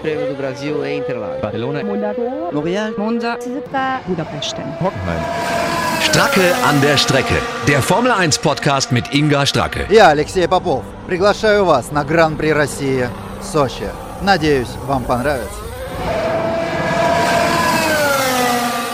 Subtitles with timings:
[0.00, 1.40] Prêmio do Brasil em Interlagos.
[1.42, 3.36] Barcelona, Monaco, L'Oréal, Monza,
[4.06, 4.56] Budapest.
[4.80, 5.22] Hockenheim.
[6.00, 7.34] Stracke an der Strecke.
[7.66, 9.86] Der Formel 1 Podcast mit Inga Stracke.
[9.90, 10.82] Я Алексей Попов.
[11.06, 13.08] Приглашаю вас на Гран-при России
[13.42, 13.90] Сочи.
[14.22, 15.60] Надеюсь, вам понравится.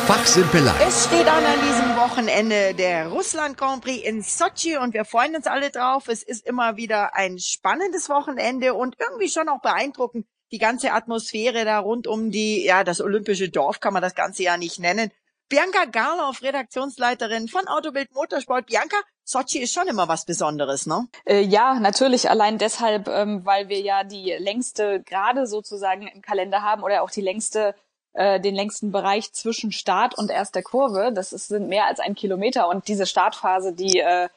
[0.08, 0.72] Fachsimpelei.
[0.88, 5.36] Es steht an an diesem Wochenende der Russland Grand Prix in Sochi und wir freuen
[5.36, 6.08] uns alle drauf.
[6.08, 10.26] Es ist immer wieder ein spannendes Wochenende und irgendwie schon auch beeindruckend.
[10.51, 14.43] die ganze Atmosphäre da rund um die, ja, das olympische Dorf kann man das Ganze
[14.43, 15.11] ja nicht nennen.
[15.49, 18.65] Bianca Garloff, Redaktionsleiterin von Autobild Motorsport.
[18.65, 21.07] Bianca, Sochi ist schon immer was Besonderes, ne?
[21.25, 22.29] Äh, ja, natürlich.
[22.29, 27.09] Allein deshalb, ähm, weil wir ja die längste Gerade sozusagen im Kalender haben oder auch
[27.09, 27.75] die längste
[28.17, 31.11] äh, den längsten Bereich zwischen Start und erster Kurve.
[31.13, 34.27] Das ist, sind mehr als ein Kilometer und diese Startphase, die äh,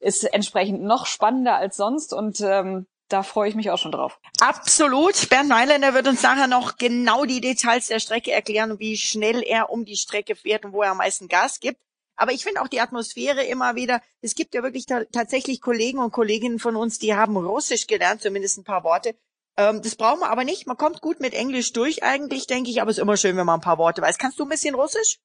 [0.00, 4.18] ist entsprechend noch spannender als sonst und ähm, da freue ich mich auch schon drauf.
[4.40, 5.28] Absolut.
[5.28, 9.70] Bernd Mailänder wird uns nachher noch genau die Details der Strecke erklären, wie schnell er
[9.70, 11.80] um die Strecke fährt und wo er am meisten Gas gibt.
[12.16, 15.98] Aber ich finde auch die Atmosphäre immer wieder, es gibt ja wirklich ta tatsächlich Kollegen
[15.98, 19.14] und Kolleginnen von uns, die haben Russisch gelernt, zumindest ein paar Worte.
[19.58, 20.66] Ähm, das brauchen wir aber nicht.
[20.66, 23.46] Man kommt gut mit Englisch durch eigentlich, denke ich, aber es ist immer schön, wenn
[23.46, 24.18] man ein paar Worte weiß.
[24.18, 25.18] Kannst du ein bisschen Russisch?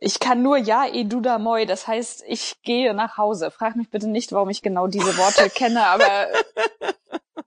[0.01, 3.51] Ich kann nur ja, eduda moi, das heißt, ich gehe nach Hause.
[3.51, 6.29] Frag mich bitte nicht, warum ich genau diese Worte kenne, aber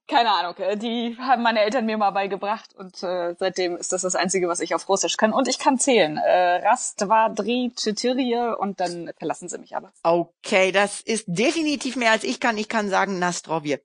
[0.08, 4.04] keine Ahnung, äh, die haben meine Eltern mir mal beigebracht und äh, seitdem ist das
[4.04, 5.34] das Einzige, was ich auf Russisch kann.
[5.34, 6.18] Und ich kann zählen.
[6.18, 9.92] Äh, Rast, dva, dri, čtyři und dann verlassen sie mich aber.
[10.04, 12.58] Okay, das ist definitiv mehr als ich kann.
[12.58, 13.81] Ich kann sagen Nastrovje.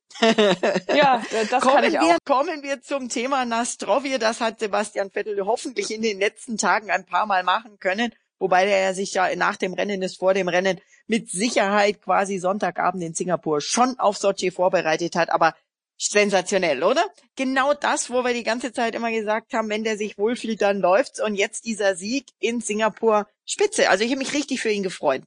[0.94, 2.04] Ja, äh, das kommen kann ich auch.
[2.04, 4.18] Wir, kommen wir zum Thema Nastrovje.
[4.18, 8.12] Das hat Sebastian Vettel hoffentlich in den letzten Tagen ein paar Mal machen können.
[8.38, 13.02] Wobei er sich ja nach dem Rennen ist, vor dem Rennen mit Sicherheit quasi Sonntagabend
[13.02, 15.30] in Singapur schon auf Sochi vorbereitet hat.
[15.30, 15.54] Aber
[15.96, 17.04] sensationell, oder?
[17.36, 20.78] Genau das, wo wir die ganze Zeit immer gesagt haben, wenn der sich wohlfühlt, dann
[20.80, 21.20] läuft's.
[21.20, 23.90] Und jetzt dieser Sieg in Singapur, spitze.
[23.90, 25.22] Also ich habe mich richtig für ihn gefreut.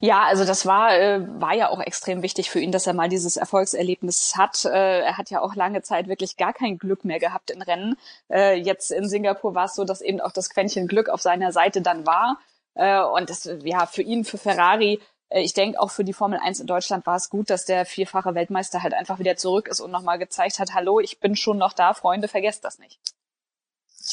[0.00, 3.08] Ja, also das war äh, war ja auch extrem wichtig für ihn, dass er mal
[3.08, 4.64] dieses Erfolgserlebnis hat.
[4.64, 7.96] Äh, er hat ja auch lange Zeit wirklich gar kein Glück mehr gehabt in Rennen.
[8.30, 11.52] Äh, jetzt in Singapur war es so, dass eben auch das Quäntchen Glück auf seiner
[11.52, 12.38] Seite dann war.
[12.74, 16.38] Äh, und das ja für ihn, für Ferrari, äh, ich denke auch für die Formel
[16.42, 19.80] 1 in Deutschland war es gut, dass der vierfache Weltmeister halt einfach wieder zurück ist
[19.80, 22.98] und nochmal gezeigt hat, hallo, ich bin schon noch da, Freunde, vergesst das nicht.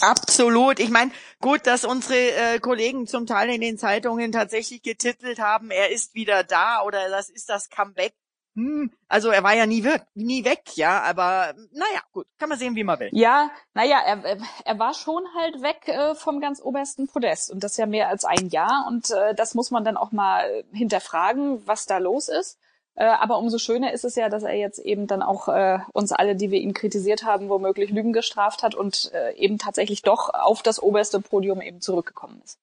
[0.02, 0.80] Absolut.
[0.80, 5.72] Ich meine, gut, dass unsere äh, Kollegen zum Teil in den Zeitungen tatsächlich getitelt haben,
[5.72, 8.14] er ist wieder da oder das ist das Comeback.
[8.56, 12.60] Hm, also er war ja nie weg, nie weg, ja, aber naja, gut, kann man
[12.60, 13.10] sehen, wie man will.
[13.12, 17.78] Ja, naja, er, er war schon halt weg äh, vom ganz obersten Podest und das
[17.78, 21.88] ja mehr als ein Jahr und äh, das muss man dann auch mal hinterfragen, was
[21.88, 22.60] da los ist.
[22.96, 26.12] Äh, aber umso schöner ist es ja, dass er jetzt eben dann auch äh, uns
[26.12, 30.30] alle, die wir ihn kritisiert haben, womöglich Lügen gestraft hat und äh, eben tatsächlich doch
[30.34, 32.60] auf das oberste Podium eben zurückgekommen ist.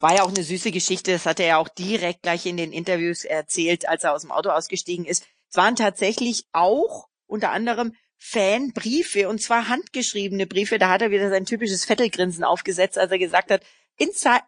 [0.00, 2.72] War ja auch eine süße Geschichte, das hat er ja auch direkt gleich in den
[2.72, 5.24] Interviews erzählt, als er aus dem Auto ausgestiegen ist.
[5.50, 10.78] Es waren tatsächlich auch unter anderem Fanbriefe und zwar handgeschriebene Briefe.
[10.78, 13.62] Da hat er wieder sein typisches Vettelgrinsen aufgesetzt, als er gesagt hat,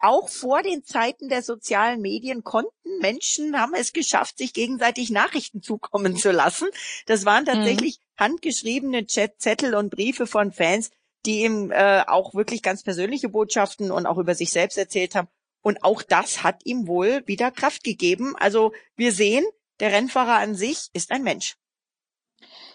[0.01, 5.63] auch vor den Zeiten der sozialen Medien konnten Menschen, haben es geschafft, sich gegenseitig Nachrichten
[5.63, 6.69] zukommen zu lassen.
[7.07, 8.25] Das waren tatsächlich mhm.
[8.25, 10.91] handgeschriebene Chat Zettel und Briefe von Fans,
[11.27, 15.29] die ihm äh, auch wirklich ganz persönliche Botschaften und auch über sich selbst erzählt haben.
[15.63, 18.37] Und auch das hat ihm wohl wieder Kraft gegeben.
[18.37, 19.45] Also wir sehen,
[19.81, 21.57] der Rennfahrer an sich ist ein Mensch.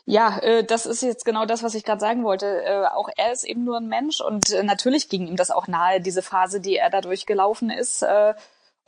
[0.06, 2.64] Ja, äh, das ist jetzt genau das, was ich gerade sagen wollte.
[2.64, 5.68] Äh, auch er ist eben nur ein Mensch und äh, natürlich ging ihm das auch
[5.68, 8.02] nahe, diese Phase, die er da durchgelaufen ist.
[8.02, 8.34] Äh,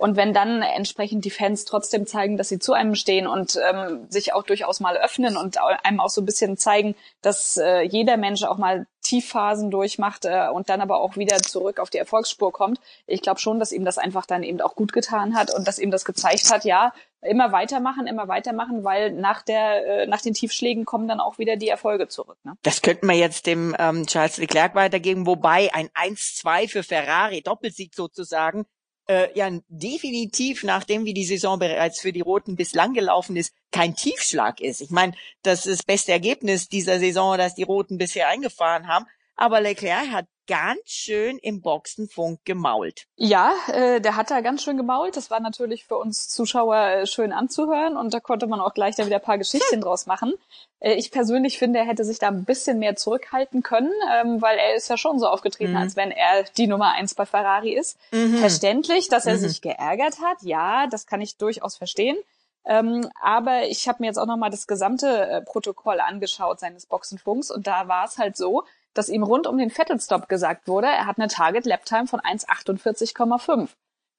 [0.01, 4.07] und wenn dann entsprechend die Fans trotzdem zeigen, dass sie zu einem stehen und ähm,
[4.09, 8.17] sich auch durchaus mal öffnen und einem auch so ein bisschen zeigen, dass äh, jeder
[8.17, 12.51] Mensch auch mal Tiefphasen durchmacht äh, und dann aber auch wieder zurück auf die Erfolgsspur
[12.51, 12.79] kommt.
[13.05, 15.77] Ich glaube schon, dass ihm das einfach dann eben auch gut getan hat und dass
[15.77, 20.33] ihm das gezeigt hat, ja, immer weitermachen, immer weitermachen, weil nach der äh, nach den
[20.33, 22.37] Tiefschlägen kommen dann auch wieder die Erfolge zurück.
[22.43, 22.55] Ne?
[22.63, 27.93] Das könnten wir jetzt dem ähm, Charles Leclerc weitergeben, wobei ein 1-2 für Ferrari, Doppelsieg
[27.93, 28.65] sozusagen,
[29.11, 33.95] äh, ja definitiv, nachdem wie die Saison bereits für die Roten bislang gelaufen ist, kein
[33.95, 34.81] Tiefschlag ist.
[34.81, 35.13] Ich meine,
[35.43, 39.05] das ist das beste Ergebnis dieser Saison, das die Roten bisher eingefahren haben.
[39.35, 43.05] Aber Leclerc hat ganz schön im Boxenfunk gemault.
[43.15, 45.15] Ja, äh, der hat da ganz schön gemault.
[45.15, 48.95] Das war natürlich für uns Zuschauer äh, schön anzuhören und da konnte man auch gleich
[48.95, 50.33] da wieder ein paar Geschichten draus machen.
[50.79, 54.57] Äh, ich persönlich finde, er hätte sich da ein bisschen mehr zurückhalten können, ähm, weil
[54.57, 55.77] er ist ja schon so aufgetreten, mhm.
[55.77, 57.97] als wenn er die Nummer eins bei Ferrari ist.
[58.11, 58.37] Mhm.
[58.37, 59.39] Verständlich, dass er mhm.
[59.39, 60.41] sich geärgert hat.
[60.41, 62.17] Ja, das kann ich durchaus verstehen.
[62.65, 67.49] Ähm, aber ich habe mir jetzt auch nochmal das gesamte äh, Protokoll angeschaut seines Boxenfunks
[67.49, 71.05] und da war es halt so, dass ihm rund um den Vettelstop gesagt wurde, er
[71.05, 73.69] hat eine Target Laptime von 1,48,5.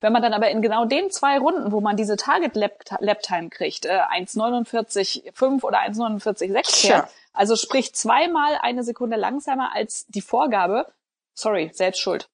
[0.01, 3.87] Wenn man dann aber in genau den zwei Runden, wo man diese Target Laptime kriegt,
[3.87, 10.93] äh, 1,49,5 oder 1,49,6 fährt, also sprich zweimal eine Sekunde langsamer als die Vorgabe,
[11.35, 12.29] sorry, selbst schuld.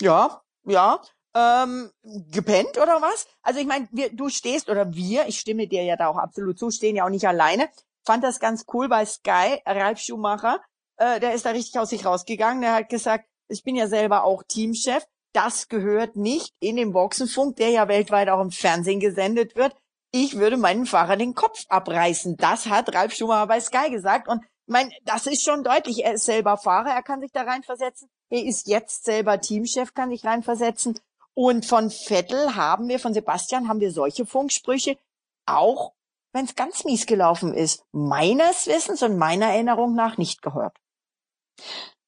[0.00, 1.00] Ja, ja
[1.34, 3.26] ähm, gepennt oder was?
[3.42, 6.70] Also ich meine, du stehst oder wir, ich stimme dir ja da auch absolut zu,
[6.70, 7.68] stehen ja auch nicht alleine.
[8.04, 10.60] Fand das ganz cool bei Sky, Ralf Schumacher,
[11.00, 12.60] äh, der ist da richtig aus sich rausgegangen.
[12.62, 15.04] Der hat gesagt, ich bin ja selber auch Teamchef.
[15.32, 19.74] Das gehört nicht in den Boxenfunk, der ja weltweit auch im Fernsehen gesendet wird.
[20.12, 22.36] Ich würde meinen Fahrer den Kopf abreißen.
[22.36, 24.28] Das hat Ralf Schumacher bei Sky gesagt.
[24.28, 26.04] Und mein, das ist schon deutlich.
[26.04, 28.08] Er ist selber Fahrer, er kann sich da reinversetzen.
[28.28, 30.98] Er ist jetzt selber Teamchef, kann sich reinversetzen.
[31.34, 34.98] Und von Vettel haben wir, von Sebastian haben wir solche Funksprüche,
[35.46, 35.92] auch
[36.32, 40.76] wenn es ganz mies gelaufen ist, meines Wissens und meiner Erinnerung nach nicht gehört.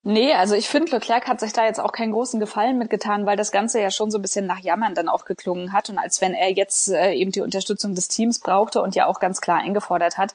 [0.04, 3.36] Nee, also ich finde, Leclerc hat sich da jetzt auch keinen großen Gefallen mitgetan, weil
[3.36, 6.20] das Ganze ja schon so ein bisschen nach Jammern dann auch geklungen hat und als
[6.20, 9.58] wenn er jetzt äh, eben die Unterstützung des Teams brauchte und ja auch ganz klar
[9.60, 10.34] eingefordert hat.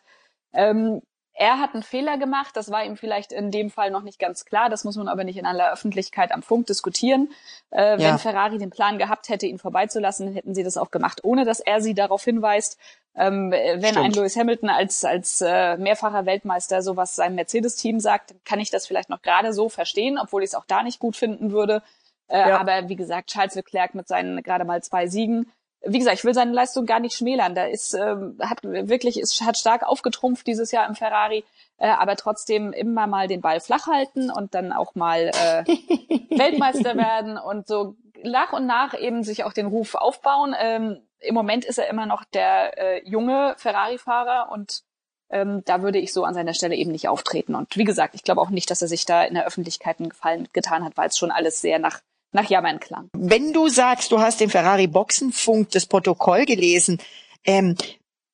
[0.53, 1.01] Ähm,
[1.39, 4.43] er hat einen Fehler gemacht, das war ihm vielleicht in dem Fall noch nicht ganz
[4.43, 7.29] klar, das muss man aber nicht in aller Öffentlichkeit am Funk diskutieren.
[7.69, 7.99] Äh, ja.
[7.99, 11.45] Wenn Ferrari den Plan gehabt hätte, ihn vorbeizulassen, dann hätten sie das auch gemacht, ohne
[11.45, 12.79] dass er sie darauf hinweist.
[13.15, 13.97] Ähm, wenn Stimmt.
[13.97, 18.87] ein Lewis Hamilton als, als äh, mehrfacher Weltmeister sowas seinem Mercedes-Team sagt, kann ich das
[18.87, 21.83] vielleicht noch gerade so verstehen, obwohl ich es auch da nicht gut finden würde.
[22.29, 22.59] Äh, ja.
[22.59, 25.51] Aber wie gesagt, Charles Leclerc mit seinen gerade mal zwei Siegen,
[25.85, 27.55] wie gesagt, ich will seine Leistung gar nicht schmälern.
[27.55, 31.43] Da ist, ähm, hat wirklich, ist, hat stark aufgetrumpft dieses Jahr im Ferrari,
[31.77, 35.63] äh, aber trotzdem immer mal den Ball flach halten und dann auch mal äh,
[36.37, 40.55] Weltmeister werden und so nach und nach eben sich auch den Ruf aufbauen.
[40.59, 44.83] Ähm, Im Moment ist er immer noch der äh, junge Ferrari-Fahrer und
[45.29, 47.53] ähm, da würde ich so an seiner Stelle eben nicht auftreten.
[47.53, 50.09] Und wie gesagt, ich glaube auch nicht, dass er sich da in der Öffentlichkeit einen
[50.09, 51.99] Gefallen getan hat, weil es schon alles sehr nach
[52.31, 53.09] nach Jammern klang.
[53.13, 56.99] Wenn du sagst, du hast den Ferrari Boxenfunk das Protokoll gelesen,
[57.45, 57.75] ähm,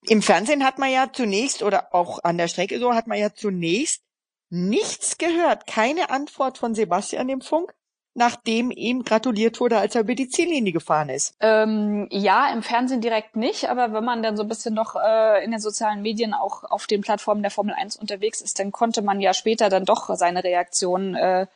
[0.06, 3.34] im Fernsehen hat man ja zunächst oder auch an der Strecke so hat man ja
[3.34, 4.01] zunächst
[4.50, 7.74] nichts gehört, keine Antwort von Sebastian im Funk,
[8.13, 11.36] nachdem ihm gratuliert wurde, als er über die Ziellinie gefahren ist.
[11.40, 15.44] Ähm, ja, im Fernsehen direkt nicht, aber wenn man dann so ein bisschen noch äh,
[15.44, 19.01] in den sozialen Medien auch auf den Plattformen der Formel 1 unterwegs ist, dann konnte
[19.01, 21.48] man ja später dann doch seine Reaktion äh,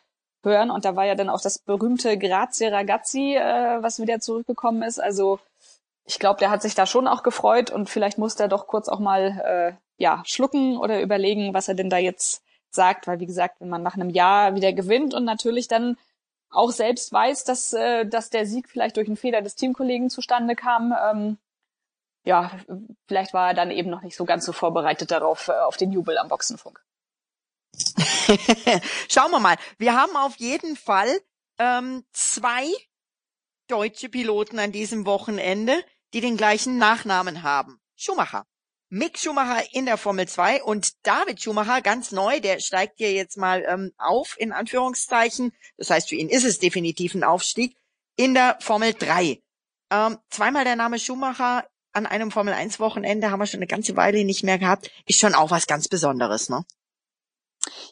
[0.43, 0.71] hören.
[0.71, 4.99] Und da war ja dann auch das berühmte Grazie Ragazzi, äh, was wieder zurückgekommen ist.
[4.99, 5.39] Also
[6.05, 8.87] ich glaube, der hat sich da schon auch gefreut und vielleicht musste er doch kurz
[8.87, 13.25] auch mal äh, ja schlucken oder überlegen, was er denn da jetzt sagt, weil wie
[13.25, 15.97] gesagt, wenn man nach einem Jahr wieder gewinnt und natürlich dann
[16.49, 20.55] auch selbst weiß, dass, äh, dass der Sieg vielleicht durch einen Fehler des Teamkollegen zustande
[20.55, 21.37] kam, ähm,
[22.23, 22.51] ja,
[23.07, 25.91] vielleicht war er dann eben noch nicht so ganz so vorbereitet darauf, äh, auf den
[25.91, 26.81] Jubel am Boxenfunk.
[29.09, 29.57] Schauen wir mal.
[29.77, 31.09] Wir haben auf jeden Fall
[31.59, 32.67] ähm, zwei
[33.67, 35.83] deutsche Piloten an diesem Wochenende,
[36.13, 37.79] die den gleichen Nachnamen haben.
[37.95, 38.45] Schumacher.
[38.89, 43.37] Mick Schumacher in der Formel 2 und David Schumacher, ganz neu, der steigt hier jetzt
[43.37, 45.51] mal ähm, auf, in Anführungszeichen.
[45.77, 47.75] Das heißt, für ihn ist es definitiv ein Aufstieg
[48.15, 49.41] in der Formel 3.
[49.91, 53.97] Ähm, zweimal der Name Schumacher an einem Formel 1 Wochenende haben wir schon eine ganze
[53.97, 54.89] Weile nicht mehr gehabt.
[55.05, 56.63] Ist schon auch was ganz Besonderes, ne?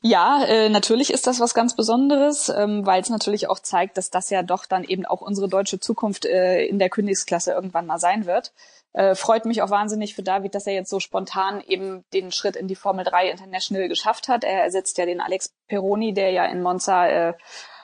[0.01, 4.10] Ja, äh, natürlich ist das was ganz Besonderes, ähm, weil es natürlich auch zeigt, dass
[4.10, 8.00] das ja doch dann eben auch unsere deutsche Zukunft äh, in der Königsklasse irgendwann mal
[8.00, 8.53] sein wird.
[8.94, 12.55] Äh, freut mich auch wahnsinnig für David, dass er jetzt so spontan eben den Schritt
[12.55, 14.44] in die Formel 3 International geschafft hat.
[14.44, 17.34] Er ersetzt ja den Alex Peroni, der ja in Monza äh,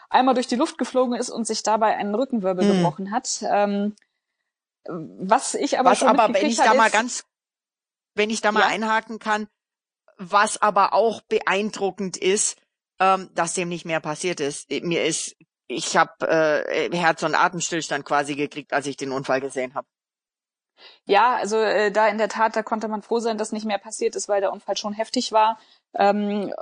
[0.10, 2.78] einmal durch die Luft geflogen ist und sich dabei einen Rückenwirbel mhm.
[2.78, 3.44] gebrochen hat.
[3.44, 3.96] Ähm,
[4.86, 7.26] was ich aber was schon aber wenn ich da mal ganz
[8.16, 8.68] wenn ich da mal ja?
[8.68, 9.48] einhaken kann,
[10.22, 12.58] was aber auch beeindruckend ist,
[13.00, 14.70] ähm, dass dem nicht mehr passiert ist.
[14.70, 15.36] Mir ist,
[15.68, 19.88] ich habe äh, Herz- und Atemstillstand quasi gekriegt, als ich den Unfall gesehen habe.
[21.06, 23.78] Ja, also äh, da in der Tat, da konnte man froh sein, dass nicht mehr
[23.78, 25.60] passiert ist, weil der Unfall schon heftig war.
[25.94, 26.54] Ähm,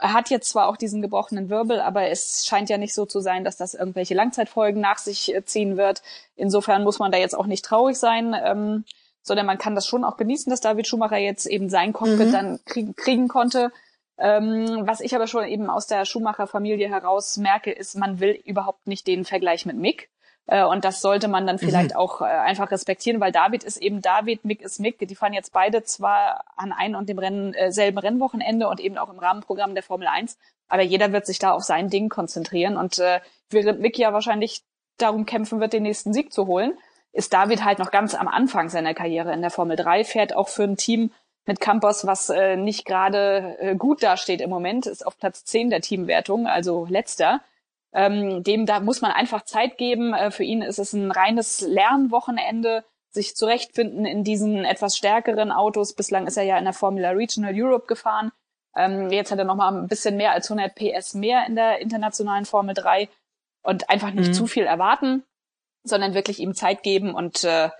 [0.00, 3.20] er hat jetzt zwar auch diesen gebrochenen Wirbel, aber es scheint ja nicht so zu
[3.20, 6.02] sein, dass das irgendwelche Langzeitfolgen nach sich äh, ziehen wird.
[6.36, 8.34] Insofern muss man da jetzt auch nicht traurig sein.
[8.40, 8.84] Ähm,
[9.28, 12.32] sondern man kann das schon auch genießen, dass David Schumacher jetzt eben sein Cockpit mhm.
[12.32, 13.70] dann krieg kriegen konnte.
[14.18, 18.88] Ähm, was ich aber schon eben aus der Schumacher-Familie heraus merke, ist, man will überhaupt
[18.88, 20.10] nicht den Vergleich mit Mick.
[20.46, 21.96] Äh, und das sollte man dann vielleicht mhm.
[21.96, 24.98] auch äh, einfach respektieren, weil David ist eben David, Mick ist Mick.
[24.98, 28.98] Die fahren jetzt beide zwar an einem und dem Rennen, äh, selben Rennwochenende und eben
[28.98, 30.36] auch im Rahmenprogramm der Formel 1,
[30.68, 32.76] aber jeder wird sich da auf sein Ding konzentrieren.
[32.76, 33.20] Und äh,
[33.50, 34.62] während Mick ja wahrscheinlich
[34.96, 36.76] darum kämpfen wird, den nächsten Sieg zu holen,
[37.12, 40.48] ist David halt noch ganz am Anfang seiner Karriere in der Formel 3, fährt auch
[40.48, 41.10] für ein Team
[41.46, 45.70] mit Campos, was äh, nicht gerade äh, gut dasteht im Moment, ist auf Platz 10
[45.70, 47.40] der Teamwertung, also letzter.
[47.92, 50.12] Ähm, dem da muss man einfach Zeit geben.
[50.12, 55.94] Äh, für ihn ist es ein reines Lernwochenende, sich zurechtfinden in diesen etwas stärkeren Autos.
[55.94, 58.30] Bislang ist er ja in der Formula Regional Europe gefahren.
[58.76, 61.80] Ähm, jetzt hat er noch mal ein bisschen mehr als 100 PS mehr in der
[61.80, 63.08] internationalen Formel 3
[63.62, 64.34] und einfach nicht mhm.
[64.34, 65.24] zu viel erwarten,
[65.84, 67.70] sondern wirklich ihm Zeit geben und äh,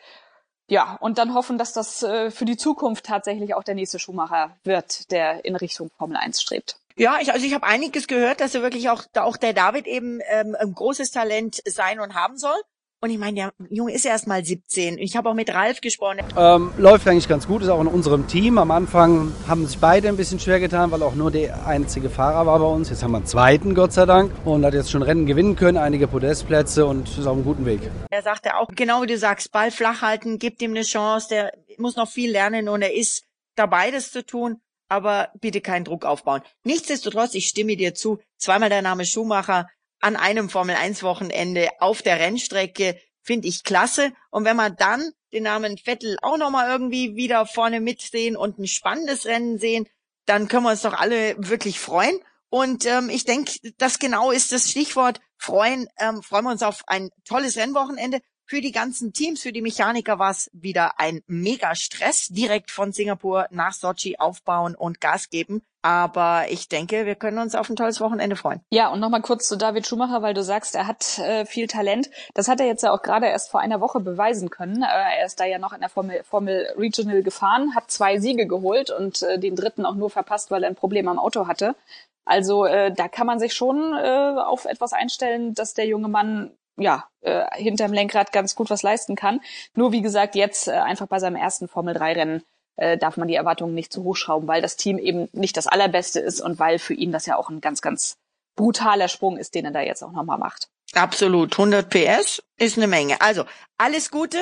[0.71, 4.57] ja, und dann hoffen, dass das äh, für die Zukunft tatsächlich auch der nächste Schuhmacher
[4.65, 6.79] wird, der in Richtung Formel 1 strebt.
[6.97, 10.21] Ja, ich, also ich habe einiges gehört, dass er wirklich auch, auch der David eben
[10.29, 12.61] ähm, ein großes Talent sein und haben soll.
[13.01, 14.99] Und ich meine, der Junge ist erst mal 17.
[14.99, 16.19] Ich habe auch mit Ralf gesprochen.
[16.37, 18.59] Ähm, läuft eigentlich ganz gut, ist auch in unserem Team.
[18.59, 22.45] Am Anfang haben sich beide ein bisschen schwer getan, weil auch nur der einzige Fahrer
[22.47, 22.91] war bei uns.
[22.91, 25.79] Jetzt haben wir einen zweiten, Gott sei Dank, und hat jetzt schon Rennen gewinnen können,
[25.79, 27.89] einige Podestplätze und ist auf einem guten Weg.
[28.11, 31.53] Er sagte auch, genau wie du sagst, Ball flach halten, gibt ihm eine Chance, der
[31.77, 33.23] muss noch viel lernen und er ist
[33.55, 36.43] dabei, das zu tun, aber bitte keinen Druck aufbauen.
[36.65, 39.69] Nichtsdestotrotz, ich stimme dir zu, zweimal der Name Schumacher,
[40.01, 44.13] an einem Formel-1-Wochenende auf der Rennstrecke finde ich klasse.
[44.31, 48.67] Und wenn man dann den Namen Vettel auch nochmal irgendwie wieder vorne mitsehen und ein
[48.67, 49.87] spannendes Rennen sehen,
[50.25, 52.19] dann können wir uns doch alle wirklich freuen.
[52.51, 55.89] Und ähm, ich denke, das genau ist das Stichwort freuen.
[55.99, 58.21] Ähm, freuen wir uns auf ein tolles Rennwochenende.
[58.47, 62.93] Für die ganzen Teams, für die Mechaniker war es wieder ein mega Stress, direkt von
[62.93, 65.63] Singapur nach Sochi aufbauen und Gas geben.
[65.83, 68.61] Aber ich denke, wir können uns auf ein tolles Wochenende freuen.
[68.71, 72.11] Ja, und nochmal kurz zu David Schumacher, weil du sagst, er hat äh, viel Talent.
[72.35, 74.83] Das hat er jetzt ja auch gerade erst vor einer Woche beweisen können.
[74.83, 78.47] Äh, er ist da ja noch in der Formel, Formel Regional gefahren, hat zwei Siege
[78.47, 81.77] geholt und äh, den dritten auch nur verpasst, weil er ein Problem am Auto hatte.
[82.25, 86.51] Also äh, da kann man sich schon äh, auf etwas einstellen, dass der junge Mann
[86.77, 89.41] ja, äh, hinterm Lenkrad ganz gut was leisten kann.
[89.75, 92.43] Nur wie gesagt, jetzt äh, einfach bei seinem ersten Formel-3-Rennen
[92.79, 95.67] äh, darf man die Erwartungen nicht zu hoch schrauben, weil das Team eben nicht das
[95.67, 98.17] allerbeste ist und weil für ihn das ja auch ein ganz, ganz
[98.57, 100.69] brutaler Sprung ist, den er da jetzt auch nochmal macht.
[100.95, 101.53] Absolut.
[101.53, 103.21] 100 PS ist eine Menge.
[103.21, 103.45] Also
[103.77, 104.39] alles Gute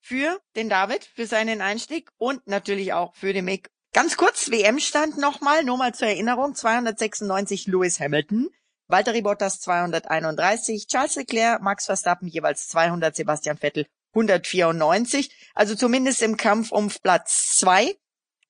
[0.00, 3.70] für den David, für seinen Einstieg und natürlich auch für den Mick.
[3.92, 8.50] Ganz kurz, WM-Stand nochmal, nur mal zur Erinnerung, 296 Lewis Hamilton,
[8.88, 15.30] Valtteri Bottas 231, Charles Leclerc, Max Verstappen jeweils 200, Sebastian Vettel 194.
[15.54, 17.94] Also zumindest im Kampf um Platz zwei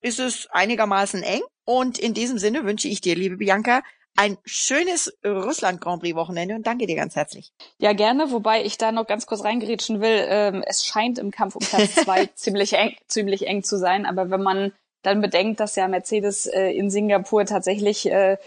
[0.01, 1.43] ist es einigermaßen eng.
[1.65, 3.83] Und in diesem Sinne wünsche ich dir, liebe Bianca,
[4.17, 7.53] ein schönes Russland Grand Prix Wochenende und danke dir ganz herzlich.
[7.79, 10.25] Ja, gerne, wobei ich da noch ganz kurz reingerätschen will.
[10.29, 14.31] Ähm, es scheint im Kampf um Platz zwei ziemlich eng, ziemlich eng zu sein, aber
[14.31, 18.39] wenn man dann bedenkt, dass ja Mercedes äh, in Singapur tatsächlich äh,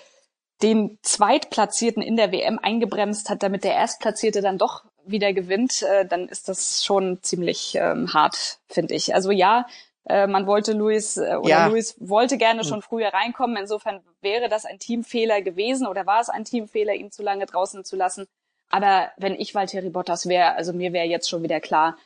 [0.61, 6.05] den Zweitplatzierten in der WM eingebremst hat, damit der Erstplatzierte dann doch wieder gewinnt, äh,
[6.05, 9.13] dann ist das schon ziemlich ähm, hart, finde ich.
[9.13, 9.65] Also ja,
[10.05, 11.67] äh, man wollte Luis äh, oder ja.
[11.67, 13.57] Luis wollte gerne schon früher reinkommen.
[13.57, 17.83] Insofern wäre das ein Teamfehler gewesen oder war es ein Teamfehler, ihn zu lange draußen
[17.85, 18.27] zu lassen.
[18.69, 21.97] Aber wenn ich Valtteri Bottas wäre, also mir wäre jetzt schon wieder klar,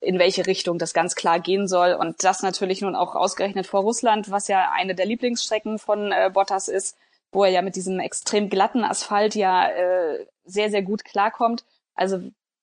[0.00, 1.92] in welche Richtung das ganz klar gehen soll.
[1.92, 6.30] Und das natürlich nun auch ausgerechnet vor Russland, was ja eine der Lieblingsstrecken von äh,
[6.32, 6.96] Bottas ist
[7.32, 11.64] wo er ja mit diesem extrem glatten Asphalt ja äh, sehr, sehr gut klarkommt.
[11.94, 12.20] Also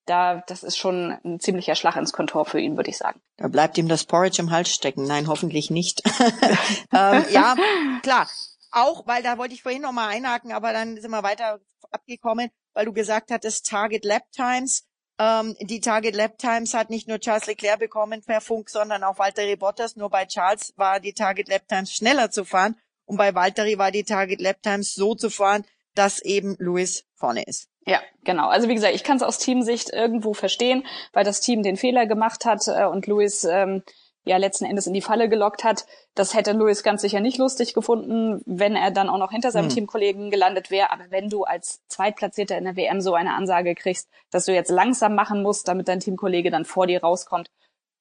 [0.08, 3.22] da, das ist schon ein ziemlicher Schlag ins Kontor für ihn, würde ich sagen.
[3.38, 5.04] Da bleibt ihm das Porridge im Hals stecken.
[5.04, 6.02] Nein, hoffentlich nicht.
[6.94, 7.56] ähm, ja,
[8.02, 8.28] klar.
[8.72, 11.60] Auch, weil da wollte ich vorhin noch mal einhaken, aber dann sind wir weiter
[11.92, 14.86] abgekommen, weil du gesagt hattest, Target Lap Times.
[15.20, 19.20] Ähm, die Target Lap Times hat nicht nur Charles Leclerc bekommen per Funk, sondern auch
[19.20, 19.96] Walter Bottas.
[19.96, 22.76] Nur bei Charles war die Target Lap Times schneller zu fahren.
[23.08, 25.66] Und bei Valtteri war die Target Lap Times so zu fahren,
[25.98, 27.68] dass eben Lewis vorne ist.
[27.86, 28.50] Ja, genau.
[28.50, 32.06] Also wie gesagt, ich kann es aus Teamsicht irgendwo verstehen, weil das Team den Fehler
[32.06, 33.82] gemacht hat äh, und Lewis ähm,
[34.26, 35.86] ja letzten Endes in die Falle gelockt hat.
[36.14, 39.70] Das hätte Lewis ganz sicher nicht lustig gefunden, wenn er dann auch noch hinter seinem
[39.70, 39.74] hm.
[39.76, 40.92] Teamkollegen gelandet wäre.
[40.92, 44.70] Aber wenn du als Zweitplatzierter in der WM so eine Ansage kriegst, dass du jetzt
[44.70, 47.50] langsam machen musst, damit dein Teamkollege dann vor dir rauskommt,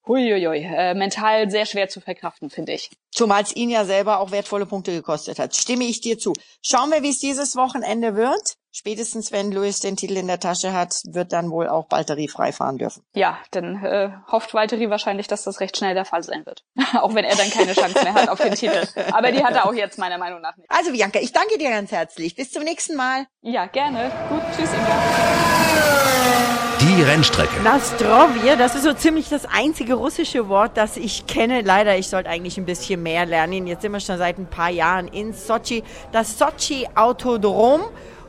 [0.07, 2.91] Huiuiui, äh, mental sehr schwer zu verkraften, finde ich.
[3.11, 5.57] Zumal es ihn ja selber auch wertvolle Punkte gekostet hat.
[5.57, 6.33] Stimme ich dir zu.
[6.63, 8.57] Schauen wir, wie es dieses Wochenende wird.
[8.73, 12.53] Spätestens wenn Luis den Titel in der Tasche hat, wird dann wohl auch Valtteri frei
[12.53, 13.03] fahren dürfen.
[13.15, 16.63] Ja, dann äh, hofft Valtteri wahrscheinlich, dass das recht schnell der Fall sein wird.
[17.01, 18.87] auch wenn er dann keine Chance mehr hat auf den Titel.
[19.13, 20.71] Aber die hat er auch jetzt meiner Meinung nach nicht.
[20.71, 22.37] Also Bianca, ich danke dir ganz herzlich.
[22.37, 23.27] Bis zum nächsten Mal.
[23.41, 24.13] Ja, gerne.
[24.29, 26.66] Gut, tschüss Inga.
[26.97, 27.61] Die Rennstrecke.
[27.63, 31.61] Nastrovje, das ist so ziemlich das einzige russische Wort, das ich kenne.
[31.61, 33.67] Leider, ich sollte eigentlich ein bisschen mehr lernen.
[33.67, 35.85] Jetzt sind wir schon seit ein paar Jahren in Sochi.
[36.13, 37.83] Das Sochi Autodrom.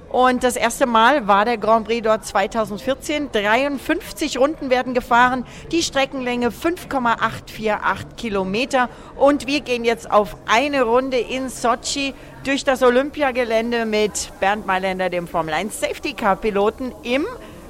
[0.10, 3.32] Und das erste Mal war der Grand Prix dort 2014.
[3.32, 8.90] 53 Runden werden gefahren, die Streckenlänge 5,848 Kilometer.
[9.16, 15.10] Und wir gehen jetzt auf eine Runde in Sochi durch das Olympiagelände mit Bernd Mailänder,
[15.10, 17.26] dem Formel 1 Safety Car Piloten im,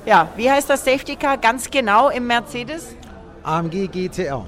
[0.07, 2.95] ja, wie heißt das Safety Car ganz genau im Mercedes?
[3.43, 4.45] AMG GTR.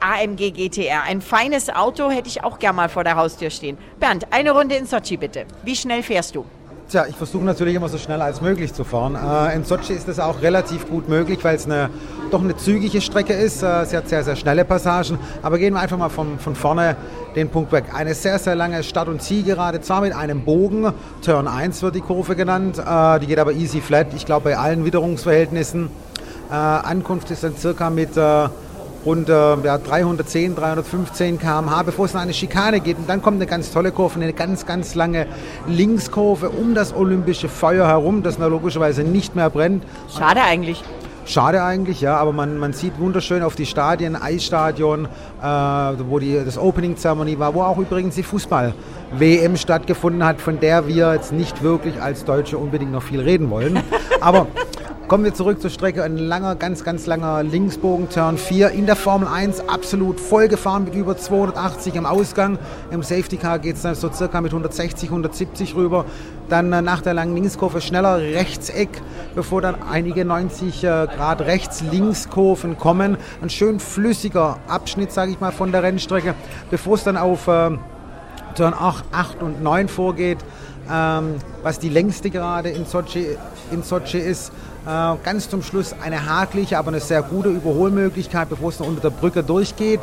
[0.00, 1.02] AMG GTR.
[1.02, 3.76] Ein feines Auto hätte ich auch gern mal vor der Haustür stehen.
[4.00, 5.44] Bernd, eine Runde in Sochi bitte.
[5.62, 6.46] Wie schnell fährst du?
[6.94, 9.16] Tja, ich versuche natürlich immer so schnell als möglich zu fahren.
[9.16, 11.90] Äh, in Sochi ist das auch relativ gut möglich, weil es eine,
[12.30, 13.64] doch eine zügige Strecke ist.
[13.64, 15.18] Äh, sie hat sehr, sehr schnelle Passagen.
[15.42, 16.94] Aber gehen wir einfach mal von, von vorne
[17.34, 17.86] den Punkt weg.
[17.92, 20.92] Eine sehr, sehr lange Start- und Zielgerade, zwar mit einem Bogen.
[21.20, 22.78] Turn 1 wird die Kurve genannt.
[22.78, 24.14] Äh, die geht aber easy flat.
[24.14, 25.90] Ich glaube, bei allen Witterungsverhältnissen.
[26.48, 28.48] Äh, Ankunft ist dann circa mit äh,
[29.04, 33.00] rund ja, 310, 315 km/h, bevor es noch eine Schikane gibt.
[33.00, 35.26] Und dann kommt eine ganz tolle Kurve, eine ganz, ganz lange
[35.66, 39.84] Linkskurve um das olympische Feuer herum, das logischerweise nicht mehr brennt.
[40.16, 40.82] Schade eigentlich.
[41.26, 45.08] Schade eigentlich, ja, aber man, man sieht wunderschön auf die Stadien, Eisstadion,
[45.42, 50.86] äh, wo die, das Opening-Zeremonie war, wo auch übrigens die Fußball-WM stattgefunden hat, von der
[50.86, 53.80] wir jetzt nicht wirklich als Deutsche unbedingt noch viel reden wollen.
[54.20, 54.48] Aber
[55.06, 56.02] Kommen wir zurück zur Strecke.
[56.02, 58.70] Ein langer, ganz, ganz langer Linksbogen, Turn 4.
[58.70, 62.58] In der Formel 1 absolut voll gefahren mit über 280 am Ausgang.
[62.90, 66.06] Im Safety Car geht es dann so circa mit 160, 170 rüber.
[66.48, 68.88] Dann äh, nach der langen Linkskurve schneller Rechtseck,
[69.34, 73.18] bevor dann einige 90 äh, Grad Rechts-Linkskurven kommen.
[73.42, 76.34] Ein schön flüssiger Abschnitt, sage ich mal, von der Rennstrecke,
[76.70, 77.76] bevor es dann auf äh,
[78.54, 80.38] Turn 8, 8 und 9 vorgeht.
[80.90, 83.36] Ähm, was die längste Gerade in Sochi,
[83.70, 84.50] in Sochi ist.
[84.86, 89.00] Äh, ganz zum Schluss eine hakliche, aber eine sehr gute Überholmöglichkeit, bevor es noch unter
[89.00, 90.00] der Brücke durchgeht.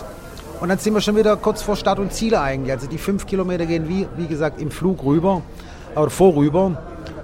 [0.60, 2.72] Und dann sind wir schon wieder kurz vor Start und Ziel eigentlich.
[2.72, 5.44] Also die fünf Kilometer gehen wie, wie gesagt im Flug rüber
[5.96, 6.78] oder vorüber.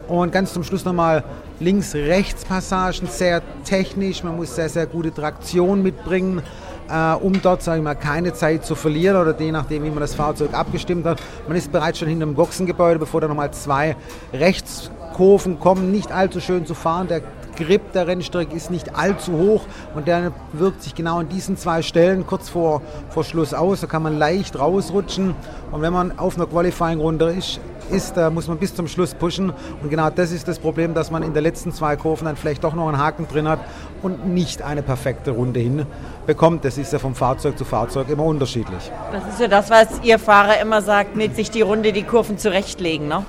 [0.07, 1.23] Und ganz zum Schluss nochmal
[1.59, 4.23] Links-Rechts-Passagen, sehr technisch.
[4.23, 6.43] Man muss sehr, sehr gute Traktion mitbringen,
[6.89, 9.99] äh, um dort, sage ich mal, keine Zeit zu verlieren oder je nachdem, wie man
[9.99, 11.19] das Fahrzeug abgestimmt hat.
[11.47, 13.95] Man ist bereits schon hinter dem Boxengebäude, bevor da nochmal zwei
[14.31, 15.91] Rechtskurven kommen.
[15.91, 17.07] Nicht allzu schön zu fahren.
[17.07, 17.21] Der
[17.57, 19.65] Grip der Rennstrecke ist nicht allzu hoch
[19.95, 23.81] und der wirkt sich genau an diesen zwei Stellen kurz vor, vor Schluss aus.
[23.81, 25.35] Da kann man leicht rausrutschen
[25.71, 29.51] und wenn man auf einer Qualifying-Runde ist, ist, da muss man bis zum Schluss pushen.
[29.81, 32.63] Und genau das ist das Problem, dass man in den letzten zwei Kurven dann vielleicht
[32.63, 33.59] doch noch einen Haken drin hat
[34.01, 36.65] und nicht eine perfekte Runde hinbekommt.
[36.65, 38.91] Das ist ja vom Fahrzeug zu Fahrzeug immer unterschiedlich.
[39.11, 42.37] Das ist ja das, was Ihr Fahrer immer sagt, mit sich die Runde, die Kurven
[42.37, 43.25] zurechtlegen, ne?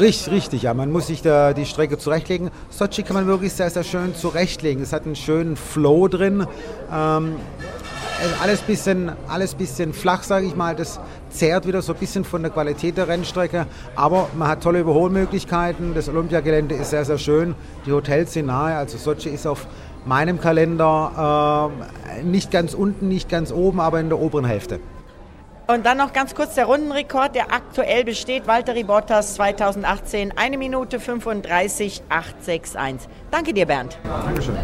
[0.00, 0.74] Richtig, richtig, ja.
[0.74, 2.50] Man muss sich da die Strecke zurechtlegen.
[2.70, 4.82] Sochi kann man wirklich sehr, sehr schön zurechtlegen.
[4.82, 6.46] Es hat einen schönen Flow drin.
[6.92, 7.36] Ähm,
[8.42, 10.74] alles bisschen, alles bisschen flach, sage ich mal.
[10.74, 13.66] Das zehrt wieder so ein bisschen von der Qualität der Rennstrecke.
[13.94, 15.94] Aber man hat tolle Überholmöglichkeiten.
[15.94, 17.54] Das Olympiagelände ist sehr, sehr schön.
[17.84, 18.76] Die Hotels sind nahe.
[18.76, 19.66] Also Sochi ist auf
[20.06, 21.70] meinem Kalender
[22.18, 24.80] äh, nicht ganz unten, nicht ganz oben, aber in der oberen Hälfte.
[25.68, 28.46] Und dann noch ganz kurz der Rundenrekord, der aktuell besteht.
[28.46, 33.08] Walter Bottas 2018, 1 Minute 35, 861.
[33.32, 33.98] Danke dir, Bernd.
[34.04, 34.56] Dankeschön.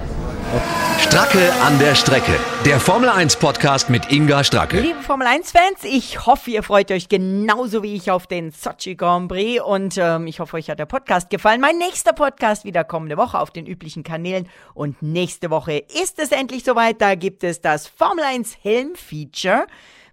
[1.01, 2.39] Stracke an der Strecke.
[2.65, 4.79] Der Formel 1 Podcast mit Inga Stracke.
[4.79, 8.95] Liebe Formel 1 Fans, ich hoffe, ihr freut euch genauso wie ich auf den Sochi
[8.95, 11.61] Grand Prix und ähm, ich hoffe, euch hat der Podcast gefallen.
[11.61, 16.31] Mein nächster Podcast wieder kommende Woche auf den üblichen Kanälen und nächste Woche ist es
[16.31, 17.01] endlich soweit.
[17.01, 19.67] Da gibt es das Formel 1 Helm Feature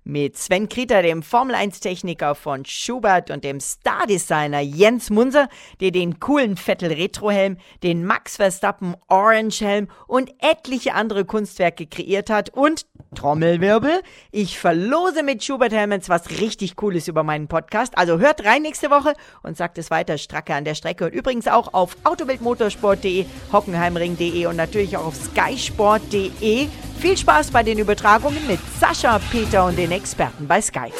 [0.10, 5.48] mit Sven Krieter, dem Formel-1-Techniker von Schubert und dem Star-Designer Jens Munser,
[5.80, 12.50] der den coolen Vettel Retro-Helm, den Max Verstappen Orange-Helm und etliche andere Kunstwerke kreiert hat
[12.50, 17.98] und Trommelwirbel, ich verlose mit Schubert Helmets was richtig Cooles über meinen Podcast.
[17.98, 21.48] Also hört rein nächste Woche und sagt es weiter Stracke an der Strecke und übrigens
[21.48, 26.67] auch auf autobildmotorsport.de, hockenheimring.de und natürlich auch auf skysport.de.
[26.99, 30.91] Viel Spaß bei den Übertragungen mit Sascha, Peter und den Experten bei Sky.